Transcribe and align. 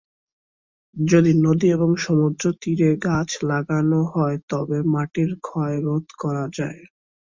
যদি 0.95 1.31
নদী 1.45 1.67
এবং 1.71 1.89
সমুদ্র 1.97 2.43
তীরে 2.61 2.89
গাছ 3.05 3.29
লাগানো 3.43 3.99
হয় 4.13 4.37
তবে 4.49 4.77
মাটির 4.93 5.31
ক্ষয় 5.41 5.75
রোধ 5.79 6.05
করা 6.21 6.45
যায়। 6.57 6.81